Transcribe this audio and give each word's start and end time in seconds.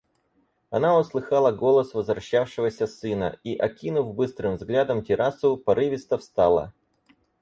Она 0.71 0.97
услыхала 0.97 1.51
голос 1.51 1.93
возвращавшегося 1.93 2.87
сына 2.87 3.37
и, 3.43 3.55
окинув 3.55 4.15
быстрым 4.15 4.55
взглядом 4.55 5.03
террасу, 5.03 5.57
порывисто 5.57 6.17
встала. 6.17 6.73